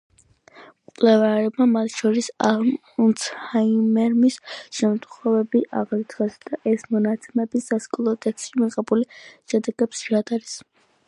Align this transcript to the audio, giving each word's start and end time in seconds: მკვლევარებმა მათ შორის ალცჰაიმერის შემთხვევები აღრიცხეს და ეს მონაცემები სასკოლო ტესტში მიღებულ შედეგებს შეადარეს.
მკვლევარებმა 0.91 1.65
მათ 1.73 1.91
შორის 1.97 2.29
ალცჰაიმერის 2.45 4.39
შემთხვევები 4.79 5.61
აღრიცხეს 5.83 6.41
და 6.47 6.61
ეს 6.73 6.89
მონაცემები 6.97 7.63
სასკოლო 7.67 8.15
ტესტში 8.27 8.65
მიღებულ 8.65 9.07
შედეგებს 9.55 10.05
შეადარეს. 10.09 10.59